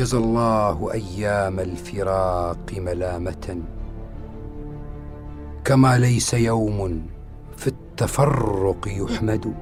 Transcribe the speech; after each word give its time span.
جزى 0.00 0.18
الله 0.18 0.92
أيام 0.92 1.60
الفراق 1.60 2.72
ملامة. 2.76 3.62
كما 5.64 5.98
ليس 5.98 6.34
يوم 6.34 7.02
في 7.56 7.66
التفرق 7.66 8.88
يحمد. 8.88 9.54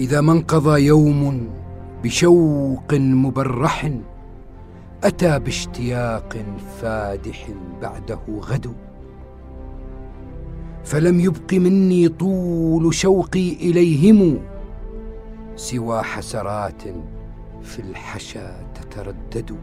إذا 0.00 0.20
ما 0.20 0.32
انقضى 0.32 0.86
يوم 0.86 1.48
بشوق 2.04 2.94
مبرح 2.94 3.90
أتى 5.04 5.38
باشتياق 5.38 6.36
فادح 6.80 7.48
بعده 7.82 8.20
غد. 8.40 8.74
فلم 10.84 11.20
يبق 11.20 11.52
مني 11.52 12.08
طول 12.08 12.94
شوقي 12.94 13.52
إليهم 13.52 14.38
سوى 15.56 16.02
حسرات 16.02 16.82
في 17.62 17.78
الحشا 17.78 18.72
تتردد. 18.74 19.56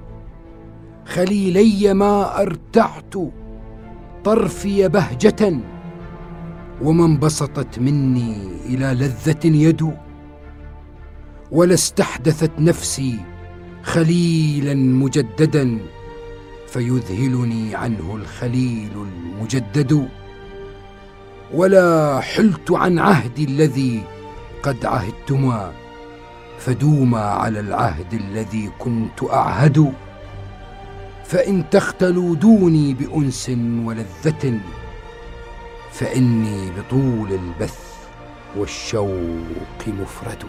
خليلي 1.06 1.94
ما 1.94 2.42
أرتعت 2.42 3.14
طرفي 4.24 4.88
بهجة 4.88 5.60
وما 6.82 7.06
انبسطت 7.06 7.80
مني 7.80 8.52
إلى 8.66 8.94
لذة 8.94 9.46
يد. 9.46 9.94
ولا 11.52 11.74
استحدثت 11.74 12.52
نفسي 12.60 13.20
خليلا 13.84 14.74
مجددا 14.74 15.78
فيذهلني 16.68 17.76
عنه 17.76 18.16
الخليل 18.16 18.92
المجدد. 18.96 20.10
ولا 21.54 22.20
حلت 22.20 22.72
عن 22.72 23.00
عهدي 23.00 23.44
الذي 23.44 24.04
قد 24.64 24.86
عهدتما 24.86 25.72
فدوما 26.60 27.22
على 27.22 27.60
العهد 27.60 28.14
الذي 28.14 28.72
كنت 28.80 29.24
أعهد 29.24 29.94
فإن 31.26 31.70
تختلوا 31.70 32.36
دوني 32.36 32.94
بأنس 32.94 33.50
ولذة 33.86 34.60
فإني 35.92 36.72
بطول 36.72 37.32
البث 37.32 37.80
والشوق 38.58 39.88
مفرد. 39.88 40.44